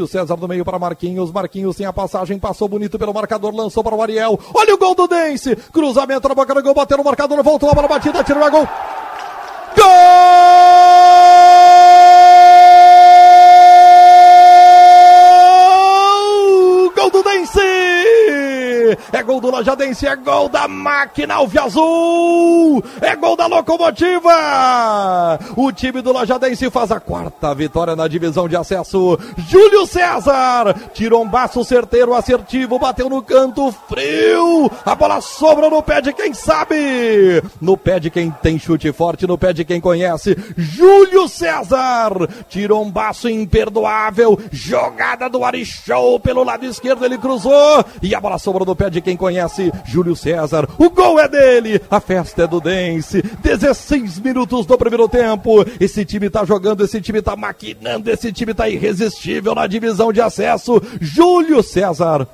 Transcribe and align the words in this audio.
Júlio 0.00 0.06
César 0.06 0.36
no 0.36 0.48
meio 0.48 0.64
para 0.64 0.78
Marquinhos. 0.78 1.30
Marquinhos 1.30 1.76
sem 1.76 1.84
a 1.84 1.92
passagem, 1.92 2.38
passou 2.38 2.68
bonito 2.68 2.98
pelo 2.98 3.12
marcador, 3.12 3.54
lançou 3.54 3.84
para 3.84 3.94
o 3.94 4.02
Ariel. 4.02 4.38
Olha 4.54 4.74
o 4.74 4.78
gol 4.78 4.94
do 4.94 5.06
Dense. 5.06 5.56
Cruzamento 5.56 6.28
na 6.28 6.34
boca 6.34 6.54
do 6.54 6.62
gol, 6.62 6.74
bateu 6.74 6.96
no 6.96 7.04
marcador, 7.04 7.42
voltou 7.42 7.70
a 7.70 7.74
bola 7.74 7.88
batida, 7.88 8.24
tirou 8.24 8.42
a 8.42 8.50
gol. 8.50 8.68
Gol! 9.76 9.86
Do! 9.86 10.40
É 19.12 19.22
gol 19.22 19.40
do 19.40 19.50
Lajadense, 19.50 20.06
é 20.06 20.16
gol 20.16 20.48
da 20.48 20.66
máquina 20.66 21.36
Azul! 21.36 22.82
É 23.10 23.16
gol 23.16 23.34
da 23.34 23.48
locomotiva! 23.48 24.30
O 25.56 25.72
time 25.72 26.00
do 26.00 26.12
Lajadense 26.12 26.70
faz 26.70 26.92
a 26.92 27.00
quarta 27.00 27.52
vitória 27.52 27.96
na 27.96 28.06
divisão 28.06 28.48
de 28.48 28.54
acesso. 28.54 29.18
Júlio 29.48 29.84
César 29.84 30.76
tirou 30.94 31.24
um 31.24 31.28
baço 31.28 31.64
certeiro, 31.64 32.14
assertivo, 32.14 32.78
bateu 32.78 33.10
no 33.10 33.20
canto 33.20 33.72
frio. 33.88 34.70
A 34.86 34.94
bola 34.94 35.20
sobra 35.20 35.68
no 35.68 35.82
pé 35.82 36.00
de 36.00 36.12
quem 36.12 36.32
sabe, 36.32 37.42
no 37.60 37.76
pé 37.76 37.98
de 37.98 38.10
quem 38.10 38.30
tem 38.30 38.60
chute 38.60 38.92
forte, 38.92 39.26
no 39.26 39.36
pé 39.36 39.52
de 39.52 39.64
quem 39.64 39.80
conhece. 39.80 40.36
Júlio 40.56 41.26
César 41.26 42.12
tirou 42.48 42.80
um 42.84 42.90
baço 42.92 43.28
imperdoável. 43.28 44.38
Jogada 44.52 45.28
do 45.28 45.44
Arichou 45.44 46.20
pelo 46.20 46.44
lado 46.44 46.64
esquerdo, 46.64 47.04
ele 47.04 47.18
cruzou 47.18 47.84
e 48.00 48.14
a 48.14 48.20
bola 48.20 48.38
sobrou 48.38 48.64
no 48.64 48.76
pé 48.76 48.88
de 48.88 49.00
quem 49.00 49.16
conhece 49.16 49.72
Júlio 49.84 50.14
César. 50.14 50.68
O 50.78 50.90
gol 50.90 51.18
é 51.18 51.26
dele, 51.26 51.82
a 51.90 51.98
festa 51.98 52.44
é 52.44 52.46
do 52.46 52.60
Dense. 53.00 53.22
16 53.42 54.20
minutos 54.20 54.66
do 54.66 54.76
primeiro 54.76 55.08
tempo. 55.08 55.64
Esse 55.80 56.04
time 56.04 56.28
tá 56.28 56.44
jogando, 56.44 56.84
esse 56.84 57.00
time 57.00 57.22
tá 57.22 57.34
maquinando, 57.34 58.10
esse 58.10 58.30
time 58.32 58.52
tá 58.52 58.68
irresistível 58.68 59.54
na 59.54 59.66
divisão 59.66 60.12
de 60.12 60.20
acesso. 60.20 60.80
Júlio 61.00 61.62
César 61.62 62.28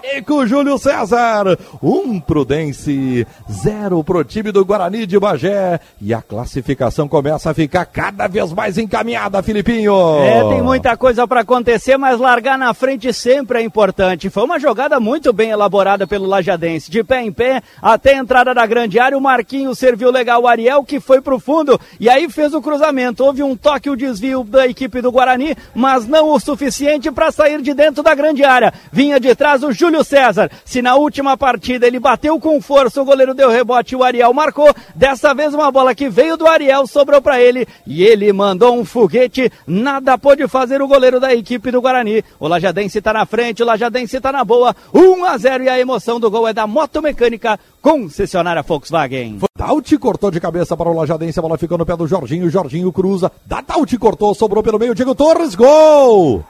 estratosférico 0.00 0.46
Júlio 0.46 0.78
César. 0.78 1.58
Um 1.82 2.20
Prudence, 2.20 3.26
zero 3.50 4.02
pro 4.02 4.24
time 4.24 4.50
do 4.50 4.64
Guarani 4.64 5.06
de 5.06 5.18
Bagé. 5.18 5.80
E 6.00 6.12
a 6.14 6.22
classificação 6.22 7.08
começa 7.08 7.50
a 7.50 7.54
ficar 7.54 7.84
cada 7.84 8.26
vez 8.26 8.52
mais 8.52 8.78
encaminhada, 8.78 9.42
Filipinho. 9.42 9.94
É, 10.22 10.48
tem 10.48 10.62
muita 10.62 10.96
coisa 10.96 11.26
para 11.26 11.40
acontecer, 11.40 11.96
mas 11.96 12.18
largar 12.18 12.58
na 12.58 12.72
frente 12.74 13.12
sempre 13.12 13.60
é 13.60 13.62
importante. 13.62 14.30
Foi 14.30 14.44
uma 14.44 14.58
jogada 14.58 14.98
muito 14.98 15.32
bem 15.32 15.50
elaborada 15.50 16.06
pelo 16.06 16.26
Lajadense. 16.26 16.90
De 16.90 17.04
pé 17.04 17.22
em 17.22 17.32
pé, 17.32 17.62
até 17.80 18.14
a 18.14 18.18
entrada 18.18 18.54
da 18.54 18.66
grande 18.66 18.98
área, 18.98 19.16
o 19.16 19.20
Marquinhos 19.20 19.78
serviu 19.78 20.10
legal 20.10 20.42
o 20.42 20.48
Ariel, 20.48 20.84
que 20.84 21.00
foi 21.00 21.20
pro 21.20 21.38
fundo, 21.38 21.78
e 21.98 22.08
aí 22.08 22.28
fez 22.28 22.54
o 22.54 22.62
cruzamento. 22.62 23.24
Houve 23.24 23.42
um 23.42 23.56
toque, 23.56 23.90
o 23.90 23.92
um 23.92 23.96
desvio 23.96 24.44
da 24.44 24.66
equipe 24.66 25.00
do 25.00 25.12
Guarani, 25.12 25.56
mas 25.74 26.06
não 26.06 26.30
o 26.30 26.40
suficiente 26.40 27.10
para 27.10 27.30
sair 27.30 27.60
de 27.60 27.74
dentro 27.74 28.02
da 28.02 28.14
grande 28.14 28.44
área. 28.44 28.72
Vinha 28.92 29.20
de 29.20 29.34
trás 29.34 29.62
o 29.62 29.72
Júlio 29.72 29.89
César. 30.04 30.50
Se 30.64 30.80
na 30.80 30.94
última 30.94 31.36
partida 31.36 31.86
ele 31.86 31.98
bateu 31.98 32.38
com 32.38 32.60
força, 32.60 33.02
o 33.02 33.04
goleiro 33.04 33.34
deu 33.34 33.50
rebote 33.50 33.94
e 33.94 33.96
o 33.96 34.02
Ariel 34.02 34.32
marcou. 34.32 34.72
Dessa 34.94 35.34
vez 35.34 35.52
uma 35.52 35.70
bola 35.70 35.94
que 35.94 36.08
veio 36.08 36.36
do 36.36 36.46
Ariel 36.46 36.86
sobrou 36.86 37.20
para 37.20 37.40
ele 37.40 37.66
e 37.86 38.02
ele 38.02 38.32
mandou 38.32 38.78
um 38.78 38.84
foguete. 38.84 39.50
Nada 39.66 40.16
pôde 40.16 40.46
fazer 40.48 40.80
o 40.80 40.88
goleiro 40.88 41.18
da 41.18 41.34
equipe 41.34 41.70
do 41.70 41.80
Guarani. 41.80 42.24
O 42.38 42.48
Lajadense 42.48 43.00
tá 43.00 43.12
na 43.12 43.26
frente, 43.26 43.62
o 43.62 43.66
Lajadense 43.66 44.20
tá 44.20 44.32
na 44.32 44.44
boa. 44.44 44.74
1 44.94 45.24
a 45.24 45.36
0 45.36 45.64
e 45.64 45.68
a 45.68 45.78
emoção 45.78 46.20
do 46.20 46.30
gol 46.30 46.48
é 46.48 46.52
da 46.52 46.66
Moto 46.66 47.02
Mecânica, 47.02 47.58
concessionária 47.82 48.62
Volkswagen. 48.62 49.38
Dauti 49.56 49.98
cortou 49.98 50.30
de 50.30 50.40
cabeça 50.40 50.76
para 50.76 50.88
o 50.88 50.94
Lajadense, 50.94 51.38
a 51.38 51.42
bola 51.42 51.58
ficou 51.58 51.76
no 51.76 51.84
pé 51.84 51.96
do 51.96 52.06
Jorginho, 52.06 52.48
Jorginho 52.48 52.92
cruza. 52.92 53.30
Dauti 53.46 53.98
cortou, 53.98 54.34
sobrou 54.34 54.62
pelo 54.62 54.78
meio, 54.78 54.94
Diego 54.94 55.14
Torres, 55.14 55.54
gol! 55.54 56.44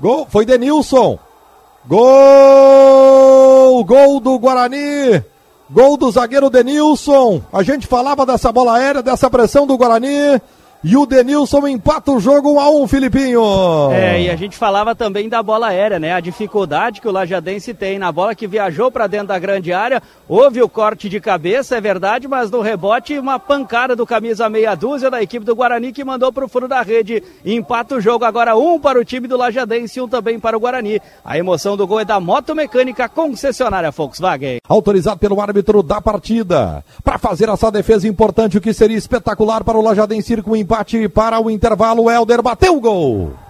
Gol, 0.00 0.26
foi 0.30 0.44
Denilson. 0.44 1.18
Gol! 1.88 3.82
Gol 3.82 4.20
do 4.20 4.38
Guarani. 4.38 5.24
Gol 5.70 5.96
do 5.96 6.10
zagueiro 6.10 6.50
Denilson. 6.50 7.40
A 7.50 7.62
gente 7.62 7.86
falava 7.86 8.26
dessa 8.26 8.52
bola 8.52 8.76
aérea, 8.76 9.02
dessa 9.02 9.30
pressão 9.30 9.66
do 9.66 9.78
Guarani. 9.78 10.38
E 10.84 10.96
o 10.96 11.04
Denilson 11.06 11.66
empata 11.66 12.12
o 12.12 12.20
jogo 12.20 12.52
1 12.52 12.60
a 12.60 12.70
1 12.70 12.86
Filipinho. 12.86 13.42
É, 13.90 14.22
e 14.22 14.30
a 14.30 14.36
gente 14.36 14.56
falava 14.56 14.94
também 14.94 15.28
da 15.28 15.42
bola 15.42 15.66
aérea, 15.66 15.98
né? 15.98 16.12
A 16.12 16.20
dificuldade 16.20 17.00
que 17.00 17.08
o 17.08 17.10
Lajadense 17.10 17.74
tem 17.74 17.98
na 17.98 18.12
bola 18.12 18.32
que 18.32 18.46
viajou 18.46 18.88
para 18.88 19.08
dentro 19.08 19.26
da 19.26 19.38
grande 19.40 19.72
área. 19.72 20.00
Houve 20.28 20.62
o 20.62 20.68
corte 20.68 21.08
de 21.08 21.18
cabeça, 21.18 21.76
é 21.76 21.80
verdade, 21.80 22.28
mas 22.28 22.48
no 22.48 22.60
rebote, 22.60 23.18
uma 23.18 23.40
pancada 23.40 23.96
do 23.96 24.06
camisa 24.06 24.48
meia 24.48 24.76
dúzia 24.76 25.10
da 25.10 25.20
equipe 25.20 25.44
do 25.44 25.56
Guarani 25.56 25.92
que 25.92 26.04
mandou 26.04 26.32
para 26.32 26.44
o 26.44 26.48
fundo 26.48 26.68
da 26.68 26.80
rede. 26.80 27.24
Empata 27.44 27.96
o 27.96 28.00
jogo 28.00 28.24
agora 28.24 28.56
um 28.56 28.78
para 28.78 29.00
o 29.00 29.04
time 29.04 29.26
do 29.26 29.36
Lajadense 29.36 29.98
e 29.98 30.02
um 30.02 30.06
também 30.06 30.38
para 30.38 30.56
o 30.56 30.60
Guarani. 30.60 31.00
A 31.24 31.36
emoção 31.36 31.76
do 31.76 31.88
gol 31.88 31.98
é 31.98 32.04
da 32.04 32.20
Moto 32.20 32.54
Mecânica 32.54 33.08
concessionária 33.08 33.90
Volkswagen. 33.90 34.58
Autorizado 34.68 35.18
pelo 35.18 35.40
árbitro 35.40 35.82
da 35.82 36.00
partida. 36.00 36.84
Para 37.02 37.18
fazer 37.18 37.48
essa 37.48 37.68
defesa 37.68 38.06
importante, 38.06 38.58
o 38.58 38.60
que 38.60 38.72
seria 38.72 38.96
espetacular 38.96 39.64
para 39.64 39.76
o 39.76 39.82
Lajadense 39.82 40.34
ir 40.34 40.42
com 40.44 40.54
empate 40.68 41.08
para 41.08 41.40
o 41.40 41.50
intervalo. 41.50 42.10
Helder 42.10 42.42
bateu 42.42 42.76
o 42.76 42.80
gol. 42.80 43.47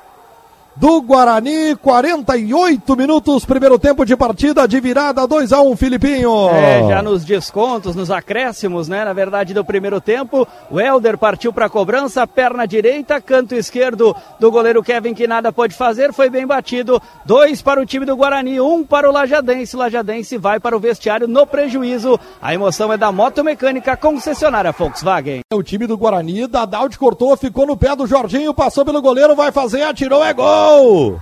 Do 0.81 1.03
Guarani, 1.03 1.75
48 1.75 2.97
minutos, 2.97 3.45
primeiro 3.45 3.81
tempo 3.81 4.07
de 4.07 4.17
partida 4.17 4.67
de 4.69 4.79
virada, 4.79 5.27
2 5.27 5.53
a 5.53 5.61
1 5.61 5.73
um, 5.73 5.77
Filipinho. 5.77 6.51
É, 6.51 6.87
já 6.87 7.03
nos 7.03 7.25
descontos, 7.25 7.97
nos 7.97 8.13
acréscimos, 8.13 8.87
né? 8.87 9.05
Na 9.05 9.13
verdade, 9.13 9.53
do 9.53 9.65
primeiro 9.65 10.01
tempo, 10.01 10.47
o 10.71 10.81
Helder 10.81 11.19
partiu 11.19 11.53
para 11.53 11.67
a 11.67 11.69
cobrança, 11.69 12.25
perna 12.29 12.65
direita, 12.65 13.21
canto 13.21 13.57
esquerdo 13.57 14.15
do 14.39 14.53
goleiro 14.53 14.81
Kevin, 14.81 15.15
que 15.15 15.27
nada 15.27 15.53
pode 15.53 15.75
fazer, 15.75 16.13
foi 16.13 16.31
bem 16.31 16.47
batido. 16.47 17.03
Dois 17.25 17.61
para 17.61 17.81
o 17.81 17.87
time 17.87 18.07
do 18.07 18.17
Guarani, 18.17 18.61
um 18.61 18.85
para 18.85 19.11
o 19.11 19.13
Lajadense. 19.13 19.75
Lajadense 19.75 20.39
vai 20.39 20.61
para 20.61 20.77
o 20.77 20.81
vestiário 20.81 21.27
no 21.27 21.45
prejuízo. 21.45 22.21
A 22.41 22.55
emoção 22.55 22.93
é 22.93 22.97
da 22.97 23.11
moto 23.11 23.43
mecânica 23.43 23.97
concessionária 23.97 24.71
Volkswagen. 24.71 25.41
O 25.53 25.61
time 25.61 25.89
do 25.89 25.99
Guarani, 25.99 26.47
Dadaldi 26.47 26.97
cortou, 26.97 27.37
ficou 27.37 27.67
no 27.67 27.77
pé 27.77 27.97
do 27.97 28.07
Jorginho, 28.07 28.55
passou 28.55 28.85
pelo 28.85 29.03
goleiro, 29.03 29.35
vai 29.35 29.51
fazer, 29.51 29.83
atirou, 29.83 30.25
é 30.25 30.33
gol! 30.33 30.68
Gol! 30.69 31.19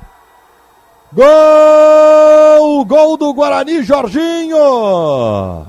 Gol! 1.12 2.84
Gol 2.84 3.16
do 3.16 3.32
Guarani, 3.32 3.84
Jorginho! 3.84 5.64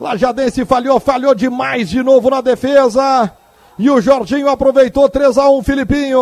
Lajadense 0.00 0.64
falhou, 0.64 0.98
falhou 0.98 1.32
demais 1.34 1.88
de 1.88 2.02
novo 2.02 2.28
na 2.30 2.40
defesa. 2.40 3.30
E 3.82 3.88
o 3.88 3.98
Jorginho 3.98 4.50
aproveitou 4.50 5.08
3 5.08 5.38
a 5.38 5.48
1 5.48 5.62
Filipinho. 5.62 6.20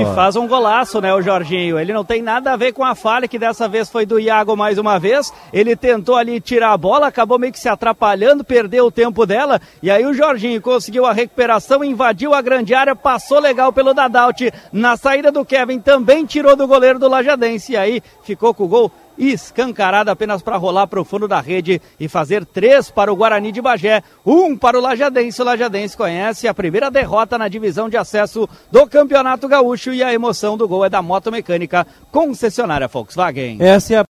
E 0.00 0.14
faz 0.14 0.36
um 0.36 0.46
golaço, 0.46 1.00
né, 1.00 1.12
o 1.12 1.20
Jorginho. 1.20 1.76
Ele 1.76 1.92
não 1.92 2.04
tem 2.04 2.22
nada 2.22 2.52
a 2.52 2.56
ver 2.56 2.72
com 2.72 2.84
a 2.84 2.94
falha 2.94 3.26
que 3.26 3.40
dessa 3.40 3.66
vez 3.66 3.90
foi 3.90 4.06
do 4.06 4.20
Iago 4.20 4.56
mais 4.56 4.78
uma 4.78 5.00
vez. 5.00 5.32
Ele 5.52 5.74
tentou 5.74 6.14
ali 6.14 6.40
tirar 6.40 6.70
a 6.70 6.76
bola, 6.76 7.08
acabou 7.08 7.40
meio 7.40 7.52
que 7.52 7.58
se 7.58 7.68
atrapalhando, 7.68 8.44
perdeu 8.44 8.86
o 8.86 8.90
tempo 8.92 9.26
dela. 9.26 9.60
E 9.82 9.90
aí 9.90 10.06
o 10.06 10.14
Jorginho 10.14 10.62
conseguiu 10.62 11.04
a 11.04 11.12
recuperação, 11.12 11.82
invadiu 11.82 12.32
a 12.34 12.40
grande 12.40 12.72
área, 12.72 12.94
passou 12.94 13.40
legal 13.40 13.72
pelo 13.72 13.92
Dadalt. 13.92 14.40
Na 14.72 14.96
saída 14.96 15.32
do 15.32 15.44
Kevin 15.44 15.80
também 15.80 16.24
tirou 16.24 16.54
do 16.54 16.68
goleiro 16.68 17.00
do 17.00 17.08
Lajadense. 17.08 17.72
E 17.72 17.76
aí 17.76 18.00
ficou 18.22 18.54
com 18.54 18.62
o 18.62 18.68
gol 18.68 18.92
escancarada 19.18 20.10
apenas 20.10 20.42
para 20.42 20.56
rolar 20.56 20.86
para 20.86 21.00
o 21.00 21.04
fundo 21.04 21.28
da 21.28 21.40
rede 21.40 21.80
e 21.98 22.08
fazer 22.08 22.44
três 22.44 22.90
para 22.90 23.12
o 23.12 23.16
Guarani 23.16 23.52
de 23.52 23.60
Bagé, 23.60 24.02
um 24.24 24.56
para 24.56 24.78
o 24.78 24.80
Lajadense. 24.80 25.40
O 25.40 25.44
Lajadense 25.44 25.96
conhece 25.96 26.48
a 26.48 26.54
primeira 26.54 26.90
derrota 26.90 27.36
na 27.36 27.48
divisão 27.48 27.88
de 27.88 27.96
acesso 27.96 28.48
do 28.70 28.86
Campeonato 28.86 29.46
Gaúcho 29.48 29.92
e 29.92 30.02
a 30.02 30.12
emoção 30.12 30.56
do 30.56 30.66
gol 30.66 30.84
é 30.84 30.90
da 30.90 31.02
Moto 31.02 31.30
Mecânica, 31.30 31.86
concessionária 32.10 32.88
Volkswagen. 32.88 33.58
Essa 33.60 33.94
é 33.94 33.96
a 33.96 34.00